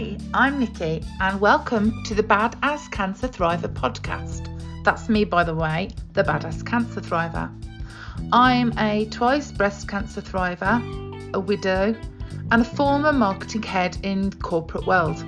Hi, 0.00 0.16
I'm 0.32 0.58
Nikki, 0.58 1.04
and 1.20 1.38
welcome 1.42 2.02
to 2.04 2.14
the 2.14 2.22
Badass 2.22 2.90
Cancer 2.90 3.28
Thriver 3.28 3.68
podcast. 3.68 4.48
That's 4.82 5.10
me, 5.10 5.24
by 5.24 5.44
the 5.44 5.54
way, 5.54 5.90
the 6.14 6.22
Badass 6.24 6.64
Cancer 6.64 7.02
Thriver. 7.02 7.52
I'm 8.32 8.72
a 8.78 9.04
twice 9.10 9.52
breast 9.52 9.88
cancer 9.88 10.22
thriver, 10.22 10.80
a 11.34 11.38
widow, 11.38 11.94
and 12.50 12.62
a 12.62 12.64
former 12.64 13.12
marketing 13.12 13.62
head 13.62 13.98
in 14.02 14.32
corporate 14.32 14.86
world. 14.86 15.20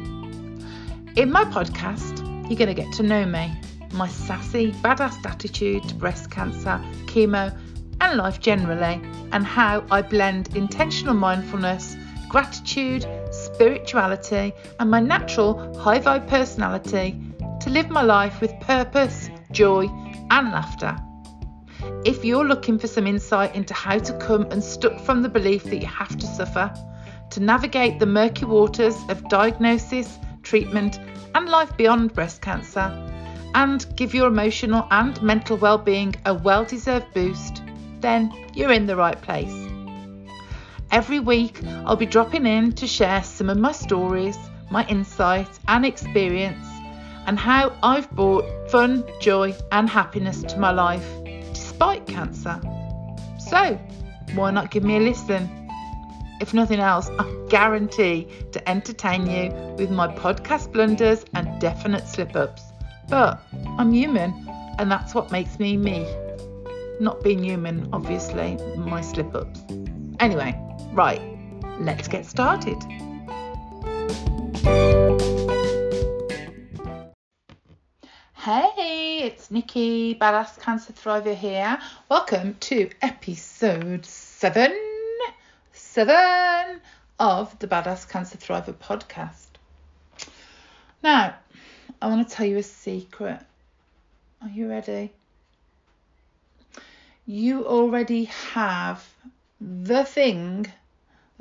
In 1.17 1.31
my 1.31 1.45
podcast, 1.45 2.21
you're 2.49 2.57
going 2.57 2.75
to 2.75 2.83
get 2.83 2.91
to 2.95 3.03
know 3.03 3.27
me, 3.27 3.53
my 3.93 4.09
sassy, 4.09 4.73
badass 4.73 5.23
attitude 5.27 5.87
to 5.91 5.95
breast 5.95 6.31
cancer, 6.31 6.81
chemo, 7.05 7.55
and 8.01 8.17
life 8.17 8.41
generally, 8.41 9.03
and 9.33 9.45
how 9.45 9.85
I 9.91 10.01
blend 10.01 10.57
intentional 10.57 11.13
mindfulness, 11.13 11.95
gratitude, 12.31 13.07
spirituality, 13.55 14.53
and 14.79 14.91
my 14.91 15.01
natural 15.01 15.79
high 15.79 15.99
vibe 15.99 16.27
personality 16.29 17.21
to 17.61 17.71
live 17.71 17.91
my 17.91 18.03
life 18.03 18.41
with 18.41 18.59
purpose, 18.61 19.31
joy, 19.51 19.87
and 20.31 20.51
laughter. 20.51 20.97
If 22.05 22.25
you're 22.25 22.45
looking 22.45 22.79
for 22.79 22.87
some 22.87 23.07
insight 23.07 23.55
into 23.55 23.75
how 23.75 23.99
to 23.99 24.19
come 24.19 24.47
unstuck 24.51 25.01
from 25.01 25.23
the 25.23 25.29
belief 25.29 25.65
that 25.65 25.79
you 25.79 25.87
have 25.87 26.17
to 26.17 26.27
suffer, 26.27 26.73
to 27.31 27.41
navigate 27.41 27.99
the 27.99 28.07
murky 28.07 28.45
waters 28.45 28.97
of 29.09 29.29
diagnosis, 29.29 30.19
treatment, 30.43 30.99
and 31.35 31.49
life 31.49 31.77
beyond 31.77 32.13
breast 32.13 32.43
cancer, 32.43 32.91
and 33.55 33.87
give 33.97 34.15
your 34.15 34.29
emotional 34.29 34.87
and 34.91 35.21
mental 35.23 35.57
well-being 35.57 36.15
a 36.27 36.35
well-deserved 36.35 37.13
boost, 37.15 37.63
then 38.01 38.33
you're 38.55 38.73
in 38.73 38.87
the 38.87 38.97
right 38.97 39.21
place. 39.23 39.72
Every 40.93 41.21
week, 41.21 41.59
I'll 41.87 41.97
be 41.97 42.05
dropping 42.05 42.45
in 42.45 42.73
to 42.73 42.87
share 42.87 43.23
some 43.23 43.49
of 43.49 43.57
my 43.57 43.73
stories, 43.73 44.37
my 44.71 44.87
insights 44.89 45.59
and 45.67 45.87
experience, 45.87 46.67
and 47.27 47.39
how 47.39 47.75
I've 47.83 48.11
brought 48.11 48.71
fun, 48.71 49.03
joy, 49.19 49.55
and 49.73 49.89
happiness 49.89 50.43
to 50.43 50.59
my 50.59 50.71
life 50.71 51.07
despite 51.55 52.07
cancer. 52.07 52.61
So, 53.39 53.81
why 54.35 54.51
not 54.51 54.71
give 54.71 54.85
me 54.85 54.99
a 54.99 55.01
listen? 55.01 55.49
If 56.43 56.53
nothing 56.53 56.79
else, 56.79 57.09
I 57.19 57.25
guarantee 57.49 58.29
to 58.53 58.69
entertain 58.69 59.27
you 59.27 59.51
with 59.79 59.91
my 59.91 60.09
podcast 60.09 60.73
blunders 60.73 61.25
and 61.35 61.59
definite 61.59 62.07
slip 62.07 62.37
ups. 62.37 62.65
But 63.09 63.43
I'm 63.79 63.95
human, 63.95 64.35
and 64.79 64.93
that's 64.93 65.15
what 65.15 65.33
makes 65.33 65.59
me 65.59 65.79
me. 65.79 66.07
Not 67.01 67.23
being 67.23 67.43
human, 67.43 67.89
obviously, 67.95 68.59
my 68.77 69.01
slip 69.01 69.35
ups. 69.35 69.63
Anyway, 70.21 70.55
right, 70.93 71.23
let's 71.79 72.07
get 72.07 72.27
started. 72.27 72.77
Hey, 78.35 79.23
it's 79.23 79.51
Nikki, 79.51 80.15
Badass 80.15 80.61
Cancer 80.61 80.93
Thriver 80.93 81.35
here. 81.35 81.79
Welcome 82.11 82.57
to 82.61 82.91
episode 83.01 84.05
seven, 84.05 84.77
seven 85.73 86.81
of 87.19 87.59
the 87.59 87.69
Badass 87.69 88.07
Cancer 88.07 88.37
Thriver 88.37 88.75
podcast. 88.75 89.47
Now, 91.03 91.37
I 92.03 92.07
want 92.09 92.29
to 92.29 92.35
tell 92.35 92.47
you 92.47 92.59
a 92.59 92.63
secret. 92.63 93.41
Are 94.43 94.51
you 94.51 94.69
ready? 94.69 95.13
You 97.25 97.67
already 97.67 98.25
have 98.25 99.09
the 99.59 100.05
thing 100.05 100.67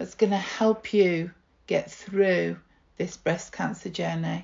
that's 0.01 0.15
going 0.15 0.31
to 0.31 0.35
help 0.35 0.95
you 0.95 1.29
get 1.67 1.91
through 1.91 2.57
this 2.97 3.17
breast 3.17 3.51
cancer 3.51 3.87
journey. 3.87 4.43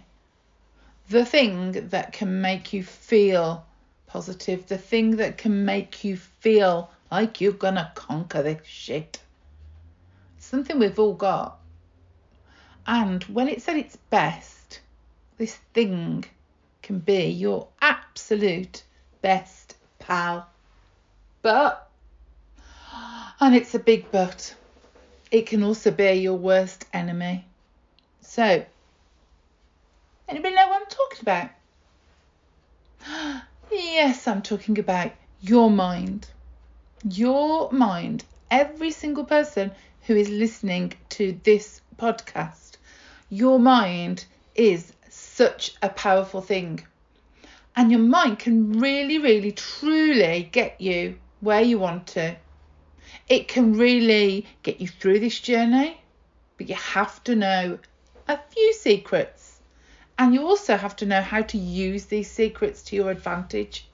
The 1.09 1.25
thing 1.25 1.71
that 1.89 2.13
can 2.13 2.41
make 2.41 2.73
you 2.73 2.83
feel 2.83 3.65
positive, 4.05 4.67
the 4.67 4.77
thing 4.77 5.15
that 5.15 5.39
can 5.39 5.65
make 5.65 6.03
you 6.03 6.15
feel 6.15 6.91
like 7.09 7.41
you're 7.41 7.53
going 7.53 7.73
to 7.73 7.91
conquer 7.95 8.43
this 8.43 8.67
shit. 8.67 9.19
something 10.37 10.77
we've 10.77 10.99
all 10.99 11.15
got. 11.15 11.57
And 12.85 13.23
when 13.23 13.47
it's 13.47 13.67
at 13.67 13.77
its 13.77 13.95
best, 13.95 14.81
this 15.39 15.55
thing 15.73 16.23
can 16.83 16.99
be 16.99 17.29
your 17.29 17.67
absolute 17.81 18.83
best 19.23 19.75
pal. 19.97 20.47
But, 21.41 21.89
and 23.39 23.55
it's 23.55 23.73
a 23.73 23.79
big 23.79 24.11
but, 24.11 24.53
it 25.31 25.47
can 25.47 25.63
also 25.63 25.91
be 25.91 26.13
your 26.13 26.35
worst 26.35 26.85
enemy. 26.93 27.45
So, 28.21 28.65
anybody 30.27 30.55
know 30.55 30.67
what 30.67 30.81
I'm 30.81 30.87
talking 30.87 31.21
about? 31.21 31.49
Yes, 33.69 34.29
I'm 34.29 34.41
talking 34.41 34.79
about 34.79 35.11
your 35.41 35.69
mind. 35.69 36.27
Your 37.03 37.69
mind. 37.71 38.23
Every 38.49 38.91
single 38.91 39.25
person 39.25 39.71
who 40.03 40.15
is 40.15 40.29
listening 40.29 40.93
to 41.09 41.37
this 41.43 41.81
podcast, 41.97 42.77
your 43.29 43.59
mind 43.59 44.23
is 44.55 44.93
such 45.09 45.75
a 45.81 45.89
powerful 45.89 46.41
thing. 46.41 46.85
And 47.75 47.91
your 47.91 47.99
mind 47.99 48.39
can 48.39 48.79
really, 48.79 49.17
really, 49.19 49.51
truly 49.51 50.49
get 50.51 50.79
you 50.79 51.17
where 51.41 51.61
you 51.61 51.77
want 51.77 52.07
to. 52.07 52.37
It 53.27 53.47
can 53.47 53.73
really 53.73 54.45
get 54.63 54.79
you 54.79 54.87
through 54.87 55.19
this 55.19 55.39
journey, 55.39 55.99
but 56.57 56.69
you 56.69 56.75
have 56.75 57.23
to 57.25 57.35
know 57.35 57.79
a 58.27 58.39
few 58.49 58.73
secrets. 58.73 59.59
And 60.17 60.33
you 60.33 60.47
also 60.47 60.77
have 60.77 60.95
to 60.97 61.05
know 61.05 61.21
how 61.21 61.41
to 61.41 61.57
use 61.57 62.05
these 62.05 62.31
secrets 62.31 62.83
to 62.83 62.95
your 62.95 63.11
advantage. 63.11 63.87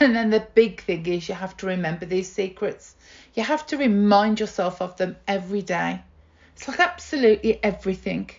And 0.00 0.14
then 0.14 0.30
the 0.30 0.46
big 0.54 0.82
thing 0.82 1.06
is 1.06 1.28
you 1.28 1.34
have 1.34 1.56
to 1.58 1.66
remember 1.66 2.06
these 2.06 2.30
secrets. 2.30 2.94
You 3.34 3.42
have 3.42 3.66
to 3.66 3.78
remind 3.78 4.40
yourself 4.40 4.82
of 4.82 4.96
them 4.96 5.16
every 5.26 5.62
day. 5.62 6.02
It's 6.54 6.68
like 6.68 6.80
absolutely 6.80 7.62
everything. 7.62 8.30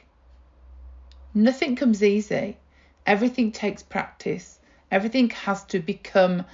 Nothing 1.33 1.75
comes 1.75 2.03
easy. 2.03 2.57
Everything 3.05 3.51
takes 3.51 3.81
practice. 3.81 4.59
Everything 4.91 5.29
has 5.31 5.63
to 5.65 5.79
become 5.79 6.45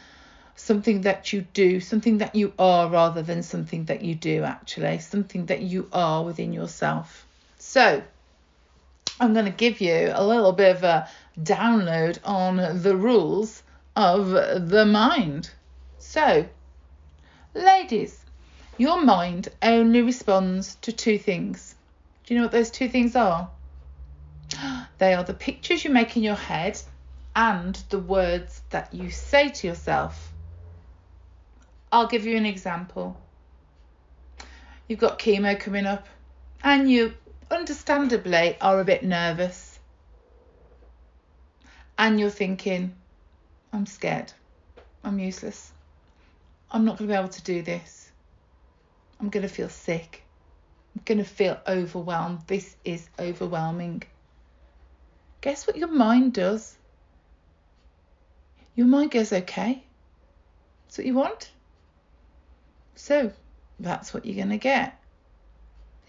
something 0.55 1.01
that 1.01 1.33
you 1.33 1.41
do, 1.53 1.79
something 1.79 2.19
that 2.19 2.35
you 2.35 2.53
are 2.59 2.89
rather 2.89 3.21
than 3.21 3.43
something 3.43 3.85
that 3.85 4.03
you 4.03 4.15
do 4.15 4.43
actually, 4.43 4.99
something 4.99 5.47
that 5.47 5.61
you 5.61 5.89
are 5.91 6.23
within 6.23 6.53
yourself. 6.53 7.25
So, 7.57 8.03
I'm 9.19 9.33
going 9.33 9.45
to 9.45 9.51
give 9.51 9.79
you 9.79 10.11
a 10.13 10.25
little 10.25 10.51
bit 10.51 10.75
of 10.75 10.83
a 10.83 11.07
download 11.39 12.19
on 12.23 12.81
the 12.81 12.95
rules 12.95 13.63
of 13.95 14.29
the 14.69 14.85
mind. 14.85 15.51
So, 15.99 16.47
ladies, 17.53 18.19
your 18.77 19.01
mind 19.01 19.49
only 19.61 20.01
responds 20.01 20.75
to 20.81 20.91
two 20.91 21.17
things. 21.19 21.75
Do 22.25 22.33
you 22.33 22.39
know 22.39 22.45
what 22.45 22.51
those 22.51 22.71
two 22.71 22.89
things 22.89 23.15
are? 23.15 23.49
They 24.97 25.13
are 25.13 25.23
the 25.23 25.33
pictures 25.33 25.83
you 25.83 25.91
make 25.91 26.15
in 26.15 26.23
your 26.23 26.35
head 26.35 26.79
and 27.35 27.75
the 27.89 27.99
words 27.99 28.61
that 28.69 28.93
you 28.93 29.11
say 29.11 29.49
to 29.49 29.67
yourself. 29.67 30.32
I'll 31.93 32.07
give 32.07 32.25
you 32.25 32.35
an 32.37 32.47
example. 32.47 33.15
You've 34.87 34.99
got 34.99 35.19
chemo 35.19 35.59
coming 35.59 35.85
up 35.85 36.07
and 36.63 36.89
you 36.89 37.13
understandably 37.51 38.57
are 38.59 38.79
a 38.79 38.83
bit 38.83 39.03
nervous. 39.03 39.77
And 41.95 42.19
you're 42.19 42.31
thinking, 42.31 42.95
I'm 43.71 43.85
scared. 43.85 44.33
I'm 45.03 45.19
useless. 45.19 45.71
I'm 46.71 46.83
not 46.83 46.97
going 46.97 47.09
to 47.09 47.13
be 47.13 47.19
able 47.19 47.29
to 47.29 47.43
do 47.43 47.61
this. 47.61 48.11
I'm 49.19 49.29
going 49.29 49.43
to 49.47 49.53
feel 49.53 49.69
sick. 49.69 50.23
I'm 50.95 51.03
going 51.05 51.19
to 51.19 51.23
feel 51.23 51.59
overwhelmed. 51.67 52.39
This 52.47 52.75
is 52.83 53.07
overwhelming. 53.19 54.01
Guess 55.41 55.67
what 55.67 55.77
your 55.77 55.91
mind 55.91 56.33
does? 56.33 56.75
Your 58.75 58.87
mind 58.87 59.11
goes, 59.11 59.31
okay. 59.31 59.83
That's 60.87 60.97
what 60.97 61.05
you 61.05 61.13
want. 61.13 61.51
So 62.95 63.31
that's 63.79 64.13
what 64.13 64.25
you're 64.25 64.35
going 64.35 64.49
to 64.49 64.57
get. 64.57 64.99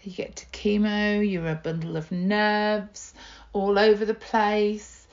You 0.03 0.11
get 0.11 0.35
to 0.35 0.45
chemo, 0.47 1.27
you're 1.27 1.49
a 1.49 1.55
bundle 1.55 1.97
of 1.97 2.11
nerves 2.11 3.13
all 3.53 3.79
over 3.79 4.05
the 4.05 4.13
place, 4.13 5.07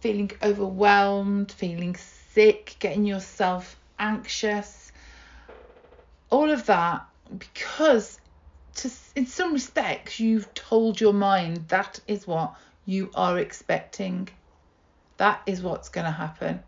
feeling 0.00 0.30
overwhelmed, 0.42 1.52
feeling 1.52 1.96
sick, 1.96 2.76
getting 2.78 3.04
yourself 3.04 3.78
anxious. 3.98 4.90
All 6.30 6.50
of 6.50 6.66
that 6.66 7.06
because 7.36 8.18
to, 8.76 8.90
in 9.16 9.26
some 9.26 9.52
respects 9.52 10.18
you've 10.20 10.52
told 10.54 11.00
your 11.00 11.12
mind 11.12 11.68
that 11.68 12.00
is 12.06 12.26
what 12.26 12.54
you 12.86 13.10
are 13.14 13.38
expecting. 13.38 14.28
That 15.18 15.42
is 15.46 15.62
what's 15.62 15.88
going 15.88 16.06
to 16.06 16.10
happen. 16.10 16.62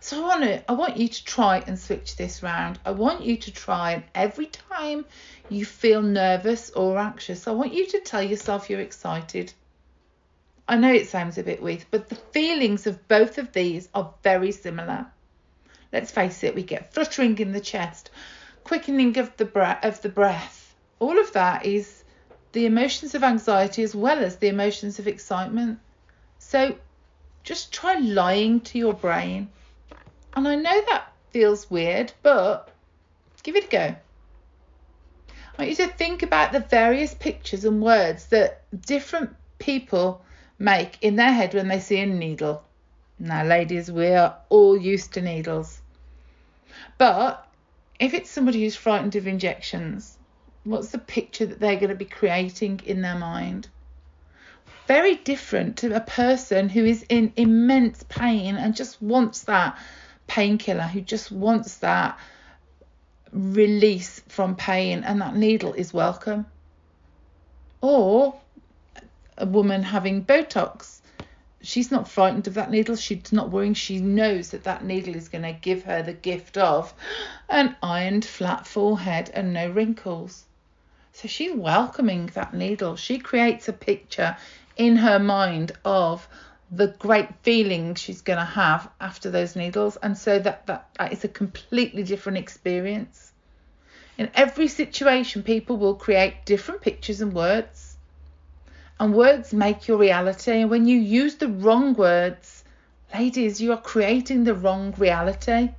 So 0.00 0.24
I 0.24 0.26
want 0.26 0.42
to 0.44 0.70
I 0.70 0.74
want 0.74 0.96
you 0.96 1.08
to 1.08 1.24
try 1.24 1.62
and 1.66 1.78
switch 1.78 2.16
this 2.16 2.42
round. 2.42 2.78
I 2.84 2.92
want 2.92 3.24
you 3.24 3.36
to 3.36 3.52
try 3.52 3.92
and 3.92 4.04
every 4.14 4.46
time 4.46 5.04
you 5.48 5.64
feel 5.64 6.02
nervous 6.02 6.70
or 6.70 6.98
anxious, 6.98 7.48
I 7.48 7.50
want 7.52 7.74
you 7.74 7.86
to 7.88 8.00
tell 8.00 8.22
yourself 8.22 8.70
you're 8.70 8.80
excited. 8.80 9.52
I 10.68 10.76
know 10.76 10.92
it 10.92 11.08
sounds 11.08 11.36
a 11.36 11.42
bit 11.42 11.62
weird, 11.62 11.84
but 11.90 12.08
the 12.08 12.14
feelings 12.14 12.86
of 12.86 13.08
both 13.08 13.38
of 13.38 13.52
these 13.52 13.88
are 13.94 14.14
very 14.22 14.52
similar. 14.52 15.06
Let's 15.92 16.10
face 16.10 16.44
it, 16.44 16.54
we 16.54 16.62
get 16.62 16.92
fluttering 16.92 17.38
in 17.38 17.52
the 17.52 17.60
chest, 17.60 18.10
quickening 18.64 19.18
of 19.18 19.36
the 19.36 19.46
breath 19.46 19.84
of 19.84 20.00
the 20.02 20.10
breath. 20.10 20.74
All 21.00 21.18
of 21.18 21.32
that 21.32 21.64
is 21.64 22.04
the 22.52 22.66
emotions 22.66 23.14
of 23.14 23.24
anxiety 23.24 23.82
as 23.82 23.94
well 23.94 24.18
as 24.18 24.36
the 24.36 24.48
emotions 24.48 24.98
of 24.98 25.08
excitement. 25.08 25.78
So 26.38 26.76
just 27.42 27.72
try 27.72 27.98
lying 27.98 28.60
to 28.60 28.78
your 28.78 28.94
brain. 28.94 29.48
And 30.34 30.46
I 30.46 30.54
know 30.54 30.84
that 30.90 31.12
feels 31.30 31.70
weird, 31.70 32.12
but 32.22 32.70
give 33.42 33.56
it 33.56 33.64
a 33.64 33.68
go. 33.68 33.96
I 35.28 35.62
want 35.62 35.70
you 35.70 35.76
to 35.76 35.88
think 35.88 36.22
about 36.22 36.52
the 36.52 36.60
various 36.60 37.14
pictures 37.14 37.64
and 37.64 37.82
words 37.82 38.26
that 38.26 38.62
different 38.86 39.34
people 39.58 40.22
make 40.58 40.98
in 41.00 41.16
their 41.16 41.32
head 41.32 41.54
when 41.54 41.68
they 41.68 41.80
see 41.80 41.98
a 41.98 42.06
needle. 42.06 42.62
Now, 43.18 43.44
ladies, 43.44 43.90
we 43.90 44.08
are 44.08 44.36
all 44.48 44.76
used 44.76 45.14
to 45.14 45.20
needles. 45.20 45.80
But 46.98 47.44
if 47.98 48.14
it's 48.14 48.30
somebody 48.30 48.62
who's 48.62 48.76
frightened 48.76 49.16
of 49.16 49.26
injections, 49.26 50.18
what's 50.62 50.90
the 50.90 50.98
picture 50.98 51.46
that 51.46 51.58
they're 51.58 51.76
going 51.76 51.88
to 51.88 51.96
be 51.96 52.04
creating 52.04 52.80
in 52.84 53.02
their 53.02 53.18
mind? 53.18 53.68
Very 54.86 55.16
different 55.16 55.78
to 55.78 55.94
a 55.94 56.00
person 56.00 56.68
who 56.68 56.84
is 56.84 57.04
in 57.08 57.32
immense 57.36 58.04
pain 58.04 58.54
and 58.56 58.76
just 58.76 59.02
wants 59.02 59.42
that 59.42 59.76
painkiller, 60.28 60.82
who 60.82 61.00
just 61.00 61.32
wants 61.32 61.78
that 61.78 62.18
release 63.32 64.20
from 64.28 64.54
pain, 64.54 65.02
and 65.02 65.20
that 65.20 65.34
needle 65.34 65.72
is 65.72 65.92
welcome. 65.92 66.46
Or 67.80 68.38
a 69.36 69.46
woman 69.46 69.82
having 69.82 70.24
Botox. 70.24 71.00
She's 71.60 71.90
not 71.90 72.08
frightened 72.08 72.46
of 72.46 72.54
that 72.54 72.70
needle. 72.70 72.94
She's 72.94 73.32
not 73.32 73.50
worrying. 73.50 73.74
She 73.74 73.98
knows 73.98 74.50
that 74.50 74.64
that 74.64 74.84
needle 74.84 75.16
is 75.16 75.28
going 75.28 75.42
to 75.42 75.52
give 75.52 75.82
her 75.84 76.02
the 76.02 76.12
gift 76.12 76.56
of 76.56 76.94
an 77.48 77.74
ironed 77.82 78.24
flat 78.24 78.66
forehead 78.66 79.30
and 79.34 79.52
no 79.52 79.68
wrinkles. 79.68 80.44
So 81.12 81.26
she's 81.26 81.54
welcoming 81.54 82.26
that 82.34 82.54
needle. 82.54 82.94
She 82.94 83.18
creates 83.18 83.68
a 83.68 83.72
picture 83.72 84.36
in 84.76 84.96
her 84.96 85.18
mind 85.18 85.72
of 85.84 86.28
the 86.70 86.88
great 86.98 87.28
feeling 87.42 87.94
she's 87.94 88.20
going 88.20 88.38
to 88.38 88.44
have 88.44 88.90
after 89.00 89.30
those 89.30 89.56
needles. 89.56 89.96
And 89.96 90.16
so 90.16 90.38
that, 90.38 90.66
that, 90.66 90.88
that 90.98 91.12
is 91.12 91.24
a 91.24 91.28
completely 91.28 92.02
different 92.02 92.38
experience. 92.38 93.32
In 94.18 94.30
every 94.34 94.68
situation, 94.68 95.42
people 95.42 95.76
will 95.76 95.94
create 95.94 96.44
different 96.44 96.82
pictures 96.82 97.20
and 97.20 97.32
words 97.32 97.88
and 99.00 99.14
words 99.14 99.52
make 99.52 99.88
your 99.88 99.98
reality. 99.98 100.60
And 100.60 100.70
when 100.70 100.86
you 100.86 100.98
use 100.98 101.36
the 101.36 101.48
wrong 101.48 101.94
words, 101.94 102.64
ladies, 103.14 103.60
you 103.60 103.72
are 103.72 103.80
creating 103.80 104.44
the 104.44 104.54
wrong 104.54 104.94
reality. 104.98 105.70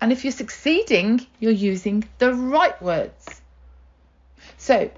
And 0.00 0.12
if 0.12 0.24
you're 0.24 0.32
succeeding, 0.32 1.26
you're 1.38 1.52
using 1.52 2.04
the 2.18 2.34
right 2.34 2.80
words. 2.82 3.42
So, 4.58 4.90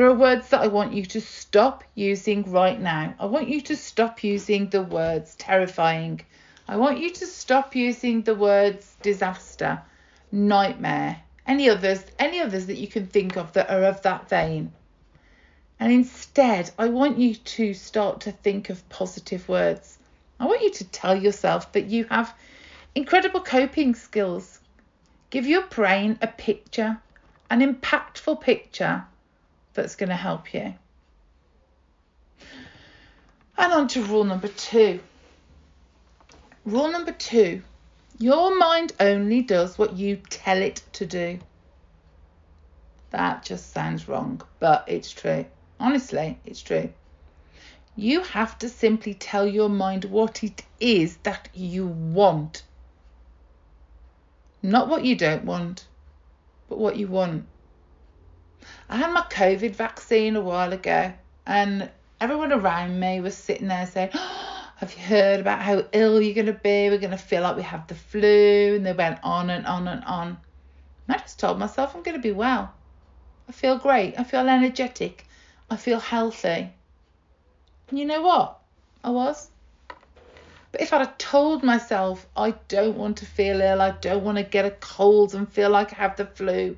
there 0.00 0.08
are 0.08 0.14
words 0.14 0.48
that 0.48 0.62
I 0.62 0.68
want 0.68 0.94
you 0.94 1.04
to 1.04 1.20
stop 1.20 1.84
using 1.94 2.50
right 2.50 2.80
now. 2.80 3.14
I 3.18 3.26
want 3.26 3.50
you 3.50 3.60
to 3.60 3.76
stop 3.76 4.24
using 4.24 4.70
the 4.70 4.80
words 4.80 5.34
terrifying. 5.34 6.22
I 6.66 6.78
want 6.78 7.00
you 7.00 7.10
to 7.10 7.26
stop 7.26 7.76
using 7.76 8.22
the 8.22 8.34
words 8.34 8.96
disaster, 9.02 9.82
nightmare, 10.32 11.20
any 11.46 11.68
others, 11.68 12.02
any 12.18 12.40
others 12.40 12.64
that 12.68 12.78
you 12.78 12.88
can 12.88 13.08
think 13.08 13.36
of 13.36 13.52
that 13.52 13.68
are 13.68 13.84
of 13.84 14.00
that 14.00 14.26
vein. 14.30 14.72
And 15.78 15.92
instead, 15.92 16.70
I 16.78 16.88
want 16.88 17.18
you 17.18 17.34
to 17.34 17.74
start 17.74 18.22
to 18.22 18.32
think 18.32 18.70
of 18.70 18.88
positive 18.88 19.46
words. 19.50 19.98
I 20.38 20.46
want 20.46 20.62
you 20.62 20.70
to 20.70 20.84
tell 20.84 21.14
yourself 21.14 21.72
that 21.72 21.90
you 21.90 22.04
have 22.04 22.34
incredible 22.94 23.42
coping 23.42 23.94
skills. 23.94 24.60
Give 25.28 25.46
your 25.46 25.66
brain 25.66 26.18
a 26.22 26.26
picture, 26.26 26.98
an 27.50 27.60
impactful 27.60 28.40
picture 28.40 29.04
that's 29.74 29.96
going 29.96 30.10
to 30.10 30.16
help 30.16 30.52
you. 30.54 30.74
And 33.58 33.72
on 33.72 33.88
to 33.88 34.02
rule 34.02 34.24
number 34.24 34.48
two. 34.48 35.00
Rule 36.64 36.90
number 36.90 37.12
two 37.12 37.62
your 38.20 38.54
mind 38.54 38.92
only 39.00 39.40
does 39.40 39.78
what 39.78 39.96
you 39.96 40.16
tell 40.28 40.58
it 40.60 40.82
to 40.92 41.06
do. 41.06 41.38
That 43.08 43.42
just 43.42 43.72
sounds 43.72 44.08
wrong, 44.08 44.42
but 44.58 44.84
it's 44.86 45.10
true. 45.10 45.46
Honestly, 45.80 46.38
it's 46.44 46.60
true. 46.60 46.92
You 47.96 48.22
have 48.22 48.58
to 48.58 48.68
simply 48.68 49.14
tell 49.14 49.46
your 49.46 49.70
mind 49.70 50.04
what 50.04 50.44
it 50.44 50.62
is 50.78 51.16
that 51.22 51.48
you 51.54 51.86
want. 51.86 52.62
Not 54.62 54.88
what 54.88 55.06
you 55.06 55.16
don't 55.16 55.46
want, 55.46 55.86
but 56.68 56.76
what 56.76 56.96
you 56.96 57.06
want. 57.06 57.46
I 58.90 58.96
had 58.96 59.12
my 59.12 59.22
COVID 59.22 59.76
vaccine 59.76 60.34
a 60.34 60.40
while 60.40 60.72
ago, 60.72 61.12
and 61.46 61.88
everyone 62.20 62.52
around 62.52 62.98
me 62.98 63.20
was 63.20 63.36
sitting 63.36 63.68
there 63.68 63.86
saying, 63.86 64.10
oh, 64.14 64.56
Have 64.80 64.94
you 64.94 65.02
heard 65.04 65.40
about 65.40 65.60
how 65.60 65.84
ill 65.92 66.22
you're 66.22 66.34
going 66.34 66.46
to 66.46 66.54
be? 66.54 66.88
We're 66.88 66.96
going 66.96 67.10
to 67.10 67.18
feel 67.18 67.42
like 67.42 67.54
we 67.54 67.62
have 67.62 67.86
the 67.86 67.94
flu. 67.94 68.76
And 68.76 68.86
they 68.86 68.94
went 68.94 69.18
on 69.22 69.50
and 69.50 69.66
on 69.66 69.86
and 69.86 70.02
on. 70.04 70.38
And 71.06 71.16
I 71.16 71.18
just 71.18 71.38
told 71.38 71.58
myself 71.58 71.94
I'm 71.94 72.02
going 72.02 72.16
to 72.16 72.22
be 72.22 72.32
well. 72.32 72.72
I 73.46 73.52
feel 73.52 73.76
great. 73.76 74.18
I 74.18 74.24
feel 74.24 74.48
energetic. 74.48 75.26
I 75.70 75.76
feel 75.76 76.00
healthy. 76.00 76.72
And 77.90 77.98
you 77.98 78.06
know 78.06 78.22
what? 78.22 78.58
I 79.04 79.10
was. 79.10 79.50
But 80.72 80.80
if 80.80 80.94
I'd 80.94 81.00
have 81.00 81.18
told 81.18 81.62
myself 81.62 82.26
I 82.34 82.52
don't 82.68 82.96
want 82.96 83.18
to 83.18 83.26
feel 83.26 83.60
ill, 83.60 83.82
I 83.82 83.90
don't 83.90 84.24
want 84.24 84.38
to 84.38 84.44
get 84.44 84.64
a 84.64 84.70
cold 84.70 85.34
and 85.34 85.46
feel 85.46 85.68
like 85.68 85.92
I 85.92 85.96
have 85.96 86.16
the 86.16 86.24
flu, 86.24 86.74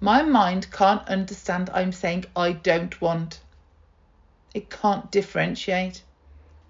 my 0.00 0.22
mind 0.22 0.70
can't 0.72 1.06
understand 1.06 1.70
I'm 1.72 1.92
saying 1.92 2.24
I 2.34 2.52
don't 2.52 2.98
want. 3.00 3.40
It 4.54 4.70
can't 4.70 5.10
differentiate. 5.10 6.02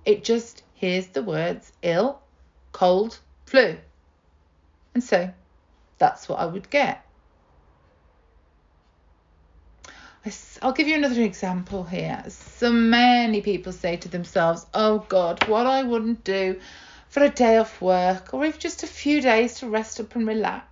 It 0.05 0.25
just 0.25 0.63
hears 0.75 1.07
the 1.09 1.23
words 1.23 1.73
ill, 1.83 2.21
cold, 2.73 3.19
flu. 3.47 3.77
And 4.95 5.05
so 5.05 5.31
that's 5.99 6.29
what 6.29 6.41
I 6.41 6.47
would 6.47 6.69
get. 6.71 7.05
I'll 10.61 10.73
give 10.73 10.89
you 10.89 10.97
another 10.97 11.23
example 11.23 11.85
here. 11.85 12.23
So 12.29 12.71
many 12.71 13.41
people 13.41 13.73
say 13.73 13.97
to 13.97 14.09
themselves, 14.09 14.67
Oh 14.75 14.99
God, 15.09 15.49
what 15.49 15.67
I 15.67 15.83
wouldn't 15.83 16.25
do 16.25 16.61
for 17.09 17.23
a 17.23 17.31
day 17.31 17.57
off 17.57 17.81
work 17.81 18.35
or 18.35 18.45
even 18.45 18.61
just 18.61 18.83
a 18.83 18.87
few 18.87 19.23
days 19.23 19.55
to 19.61 19.69
rest 19.69 19.99
up 19.99 20.15
and 20.15 20.27
relax. 20.27 20.70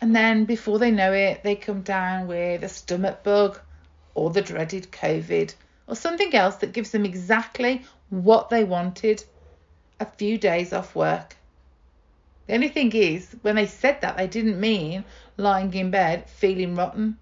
And 0.00 0.14
then 0.14 0.44
before 0.44 0.78
they 0.78 0.90
know 0.90 1.12
it, 1.12 1.42
they 1.42 1.56
come 1.56 1.82
down 1.82 2.26
with 2.26 2.62
a 2.64 2.68
stomach 2.68 3.22
bug 3.22 3.58
or 4.14 4.30
the 4.30 4.42
dreaded 4.42 4.90
COVID 4.92 5.54
or 5.86 5.96
something 5.96 6.34
else 6.34 6.56
that 6.56 6.72
gives 6.72 6.90
them 6.90 7.04
exactly 7.04 7.82
what 8.10 8.50
they 8.50 8.64
wanted 8.64 9.24
a 10.00 10.06
few 10.06 10.38
days 10.38 10.72
off 10.72 10.94
work. 10.94 11.36
The 12.46 12.54
only 12.54 12.68
thing 12.68 12.92
is, 12.92 13.34
when 13.42 13.56
they 13.56 13.66
said 13.66 14.00
that, 14.02 14.16
they 14.16 14.26
didn't 14.26 14.60
mean 14.60 15.04
lying 15.36 15.72
in 15.72 15.90
bed 15.90 16.28
feeling 16.28 16.74
rotten. 16.74 17.16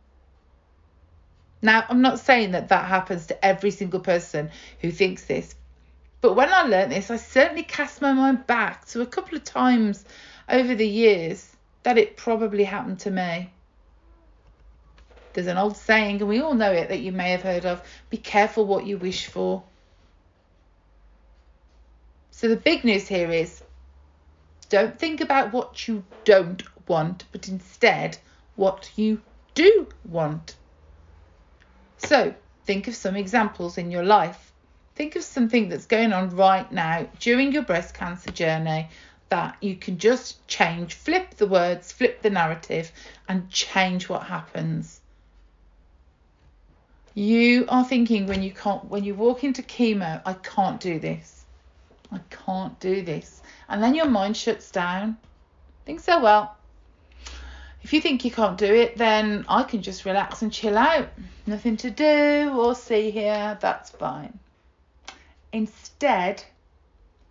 Now, 1.61 1.85
I'm 1.89 2.03
not 2.03 2.19
saying 2.19 2.53
that 2.53 2.71
that 2.71 2.87
happens 2.87 3.27
to 3.27 3.45
every 3.45 3.71
single 3.71 4.01
person 4.01 4.51
who 4.81 4.91
thinks 4.91 5.25
this, 5.25 5.55
but 6.21 6.35
when 6.35 6.53
I 6.53 6.63
learned 6.63 6.91
this, 6.91 7.11
I 7.11 7.17
certainly 7.17 7.63
cast 7.63 8.03
my 8.03 8.13
mind 8.13 8.47
back 8.47 8.87
to 8.87 9.01
a 9.01 9.07
couple 9.07 9.37
of 9.37 9.45
times 9.45 10.05
over 10.49 10.75
the 10.75 10.87
years 10.87 11.52
that 11.83 11.99
it 11.99 12.17
probably 12.17 12.65
happened 12.65 13.01
to 13.01 13.11
me. 13.11 13.51
There's 15.33 15.47
an 15.47 15.59
old 15.59 15.77
saying, 15.77 16.21
and 16.21 16.29
we 16.29 16.41
all 16.41 16.55
know 16.55 16.73
it, 16.73 16.89
that 16.91 17.01
you 17.01 17.13
may 17.13 17.31
have 17.31 17.43
heard 17.43 17.65
of 17.65 17.83
be 18.11 18.19
careful 18.19 18.67
what 18.67 18.87
you 18.87 18.99
wish 18.99 19.27
for. 19.27 19.63
So 22.31 22.49
the 22.49 22.57
big 22.57 22.85
news 22.85 23.09
here 23.09 23.31
is 23.31 23.63
don't 24.69 24.99
think 24.99 25.21
about 25.21 25.53
what 25.53 25.87
you 25.87 26.05
don't 26.25 26.63
want, 26.89 27.25
but 27.33 27.49
instead 27.49 28.19
what 28.57 28.91
you 28.97 29.21
do 29.55 29.87
want. 30.05 30.57
So 31.99 32.35
think 32.65 32.89
of 32.89 32.95
some 32.95 33.17
examples 33.17 33.79
in 33.79 33.91
your 33.91 34.05
life. 34.05 34.53
Think 34.95 35.17
of 35.17 35.23
something 35.23 35.69
that's 35.69 35.87
going 35.87 36.13
on 36.13 36.37
right 36.37 36.71
now 36.71 37.07
during 37.19 37.53
your 37.53 37.63
breast 37.63 37.95
cancer 37.95 38.31
journey 38.31 38.89
that 39.33 39.57
you 39.63 39.75
can 39.75 39.97
just 39.97 40.47
change, 40.47 40.93
flip 40.93 41.37
the 41.37 41.47
words, 41.47 41.91
flip 41.91 42.21
the 42.21 42.29
narrative, 42.29 42.93
and 43.27 43.49
change 43.49 44.07
what 44.07 44.25
happens. 44.25 45.01
You 47.15 47.65
are 47.71 47.83
thinking 47.83 48.27
when 48.27 48.43
you 48.43 48.51
can't 48.51 48.85
when 48.91 49.05
you 49.05 49.15
walk 49.15 49.43
into 49.43 49.63
chemo, 49.63 50.21
I 50.27 50.35
can't 50.35 50.79
do 50.79 50.99
this. 50.99 51.47
I 52.11 52.21
can't 52.29 52.79
do 52.79 53.01
this. 53.01 53.41
And 53.71 53.83
then 53.83 53.95
your 53.95 54.11
mind 54.11 54.37
shuts 54.37 54.71
down. 54.71 55.17
Think 55.87 56.01
so 56.01 56.21
well. 56.21 56.55
If 57.83 57.95
you 57.95 58.03
think 58.03 58.27
you 58.27 58.31
can't 58.31 58.59
do 58.59 58.75
it, 58.75 58.99
then 58.99 59.47
I 59.49 59.63
can 59.63 59.81
just 59.81 60.05
relax 60.05 60.43
and 60.43 60.53
chill 60.53 60.77
out. 60.77 61.09
Nothing 61.47 61.79
to 61.79 61.91
do 61.91 62.53
or 62.55 62.75
see 62.75 63.11
here, 63.11 63.57
that's 63.63 63.89
fine. 63.89 64.39
Instead, 65.55 66.45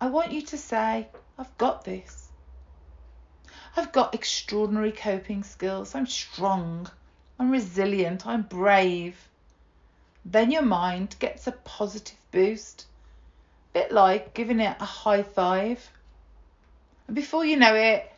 I 0.00 0.08
want 0.08 0.32
you 0.32 0.42
to 0.42 0.58
say, 0.58 1.06
I've 1.42 1.58
got 1.58 1.84
this. 1.84 2.28
I've 3.76 3.90
got 3.90 4.14
extraordinary 4.14 4.92
coping 4.92 5.42
skills. 5.42 5.92
I'm 5.92 6.06
strong. 6.06 6.88
I'm 7.36 7.50
resilient. 7.50 8.28
I'm 8.28 8.42
brave. 8.42 9.16
Then 10.24 10.52
your 10.52 10.62
mind 10.62 11.16
gets 11.18 11.48
a 11.48 11.52
positive 11.52 12.16
boost. 12.30 12.86
A 13.74 13.80
bit 13.80 13.90
like 13.90 14.34
giving 14.34 14.60
it 14.60 14.76
a 14.78 14.84
high 14.84 15.24
five. 15.24 15.90
And 17.08 17.16
before 17.16 17.44
you 17.44 17.56
know 17.56 17.74
it, 17.74 18.08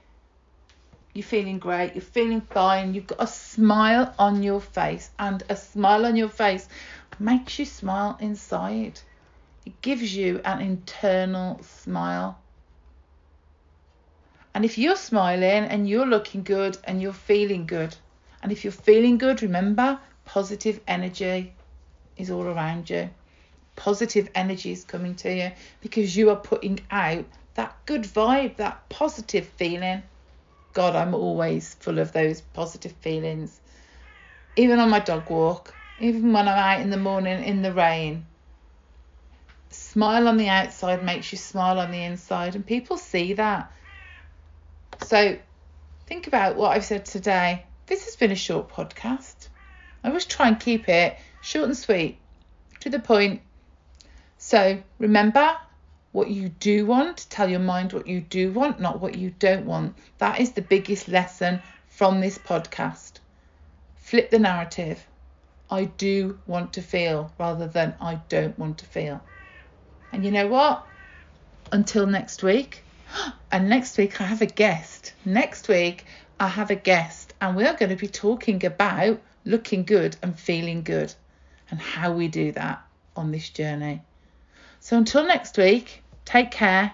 you're 1.14 1.24
feeling 1.24 1.58
great, 1.58 1.94
you're 1.94 2.02
feeling 2.02 2.42
fine, 2.42 2.92
you've 2.92 3.06
got 3.06 3.22
a 3.22 3.26
smile 3.26 4.14
on 4.18 4.42
your 4.42 4.60
face, 4.60 5.08
and 5.18 5.42
a 5.48 5.56
smile 5.56 6.04
on 6.04 6.16
your 6.16 6.28
face 6.28 6.68
makes 7.18 7.58
you 7.58 7.64
smile 7.64 8.18
inside. 8.20 9.00
It 9.64 9.80
gives 9.80 10.14
you 10.14 10.42
an 10.44 10.60
internal 10.60 11.62
smile. 11.62 12.38
And 14.54 14.64
if 14.64 14.78
you're 14.78 14.96
smiling 14.96 15.64
and 15.64 15.88
you're 15.88 16.06
looking 16.06 16.44
good 16.44 16.78
and 16.84 17.02
you're 17.02 17.12
feeling 17.12 17.66
good, 17.66 17.96
and 18.42 18.52
if 18.52 18.62
you're 18.62 18.72
feeling 18.72 19.18
good, 19.18 19.42
remember 19.42 19.98
positive 20.24 20.80
energy 20.86 21.52
is 22.16 22.30
all 22.30 22.44
around 22.44 22.88
you. 22.88 23.10
Positive 23.74 24.30
energy 24.34 24.70
is 24.70 24.84
coming 24.84 25.16
to 25.16 25.34
you 25.34 25.50
because 25.80 26.16
you 26.16 26.30
are 26.30 26.36
putting 26.36 26.78
out 26.90 27.24
that 27.54 27.76
good 27.86 28.04
vibe, 28.04 28.56
that 28.56 28.88
positive 28.88 29.46
feeling. 29.46 30.02
God, 30.72 30.94
I'm 30.94 31.14
always 31.14 31.74
full 31.74 31.98
of 31.98 32.12
those 32.12 32.40
positive 32.40 32.92
feelings. 32.92 33.60
Even 34.56 34.78
on 34.78 34.90
my 34.90 35.00
dog 35.00 35.28
walk, 35.30 35.74
even 35.98 36.32
when 36.32 36.46
I'm 36.46 36.58
out 36.58 36.80
in 36.80 36.90
the 36.90 36.96
morning 36.96 37.42
in 37.42 37.62
the 37.62 37.72
rain. 37.72 38.26
Smile 39.70 40.28
on 40.28 40.36
the 40.36 40.48
outside 40.48 41.04
makes 41.04 41.32
you 41.32 41.38
smile 41.38 41.80
on 41.80 41.90
the 41.90 42.04
inside, 42.04 42.54
and 42.54 42.64
people 42.64 42.96
see 42.96 43.32
that. 43.34 43.72
So 45.04 45.38
think 46.06 46.26
about 46.26 46.56
what 46.56 46.72
I've 46.72 46.84
said 46.84 47.04
today. 47.04 47.66
This 47.86 48.06
has 48.06 48.16
been 48.16 48.30
a 48.30 48.36
short 48.36 48.70
podcast. 48.70 49.48
I 50.02 50.08
always 50.08 50.24
try 50.24 50.48
and 50.48 50.58
keep 50.58 50.88
it 50.88 51.18
short 51.42 51.66
and 51.66 51.76
sweet, 51.76 52.18
to 52.80 52.88
the 52.88 52.98
point. 52.98 53.42
So 54.38 54.82
remember 54.98 55.56
what 56.12 56.30
you 56.30 56.48
do 56.48 56.86
want, 56.86 57.26
tell 57.28 57.50
your 57.50 57.60
mind 57.60 57.92
what 57.92 58.06
you 58.06 58.22
do 58.22 58.52
want, 58.52 58.80
not 58.80 59.00
what 59.00 59.18
you 59.18 59.34
don't 59.38 59.66
want. 59.66 59.94
That 60.18 60.40
is 60.40 60.52
the 60.52 60.62
biggest 60.62 61.08
lesson 61.08 61.60
from 61.88 62.20
this 62.20 62.38
podcast. 62.38 63.18
Flip 63.96 64.30
the 64.30 64.38
narrative. 64.38 65.06
I 65.70 65.84
do 65.84 66.38
want 66.46 66.72
to 66.74 66.82
feel 66.82 67.30
rather 67.38 67.66
than 67.66 67.94
I 68.00 68.20
don't 68.28 68.58
want 68.58 68.78
to 68.78 68.86
feel. 68.86 69.20
And 70.12 70.24
you 70.24 70.30
know 70.30 70.46
what? 70.46 70.86
Until 71.72 72.06
next 72.06 72.42
week. 72.42 72.84
And 73.52 73.68
next 73.68 73.96
week 73.98 74.20
I 74.20 74.24
have 74.24 74.42
a 74.42 74.46
guest. 74.46 75.12
Next 75.24 75.68
week 75.68 76.04
I 76.40 76.48
have 76.48 76.70
a 76.70 76.74
guest 76.74 77.34
and 77.40 77.56
we 77.56 77.64
are 77.64 77.74
going 77.74 77.90
to 77.90 77.96
be 77.96 78.08
talking 78.08 78.64
about 78.64 79.20
looking 79.44 79.84
good 79.84 80.16
and 80.22 80.38
feeling 80.38 80.82
good 80.82 81.14
and 81.70 81.80
how 81.80 82.12
we 82.12 82.28
do 82.28 82.52
that 82.52 82.84
on 83.16 83.30
this 83.30 83.50
journey. 83.50 84.02
So 84.80 84.96
until 84.96 85.26
next 85.26 85.56
week, 85.56 86.02
take 86.24 86.50
care. 86.50 86.92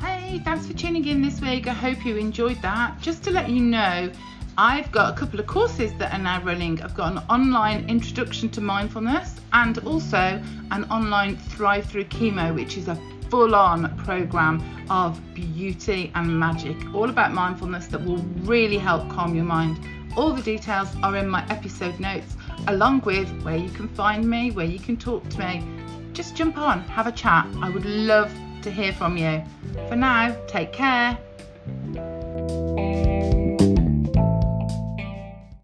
Hey, 0.00 0.40
thanks 0.44 0.66
for 0.66 0.74
tuning 0.74 1.06
in 1.06 1.22
this 1.22 1.40
week. 1.40 1.66
I 1.66 1.72
hope 1.72 2.04
you 2.06 2.16
enjoyed 2.16 2.62
that. 2.62 3.00
Just 3.00 3.24
to 3.24 3.30
let 3.30 3.50
you 3.50 3.60
know, 3.60 4.10
I've 4.58 4.90
got 4.92 5.14
a 5.14 5.16
couple 5.16 5.40
of 5.40 5.46
courses 5.46 5.92
that 5.98 6.12
are 6.12 6.18
now 6.18 6.42
running. 6.42 6.82
I've 6.82 6.94
got 6.94 7.12
an 7.12 7.18
online 7.30 7.88
introduction 7.88 8.48
to 8.50 8.60
mindfulness 8.60 9.36
and 9.52 9.78
also 9.86 10.42
an 10.70 10.84
online 10.90 11.36
Thrive 11.36 11.86
Through 11.86 12.04
Chemo, 12.04 12.54
which 12.54 12.76
is 12.76 12.88
a 12.88 13.00
full 13.30 13.54
on 13.54 13.96
program 13.98 14.62
of 14.90 15.20
beauty 15.34 16.10
and 16.14 16.38
magic, 16.38 16.76
all 16.94 17.08
about 17.08 17.32
mindfulness 17.32 17.86
that 17.86 18.04
will 18.04 18.18
really 18.42 18.78
help 18.78 19.08
calm 19.08 19.34
your 19.34 19.44
mind. 19.44 19.78
All 20.16 20.32
the 20.32 20.42
details 20.42 20.88
are 21.02 21.16
in 21.16 21.28
my 21.28 21.46
episode 21.48 21.98
notes, 22.00 22.36
along 22.66 23.02
with 23.02 23.30
where 23.42 23.56
you 23.56 23.70
can 23.70 23.88
find 23.88 24.28
me, 24.28 24.50
where 24.50 24.66
you 24.66 24.80
can 24.80 24.96
talk 24.96 25.28
to 25.28 25.38
me. 25.38 25.64
Just 26.12 26.34
jump 26.34 26.58
on, 26.58 26.82
have 26.82 27.06
a 27.06 27.12
chat. 27.12 27.46
I 27.62 27.70
would 27.70 27.84
love 27.84 28.32
to 28.62 28.70
hear 28.70 28.92
from 28.92 29.16
you. 29.16 29.42
For 29.88 29.96
now, 29.96 30.36
take 30.48 30.72
care. 30.72 31.16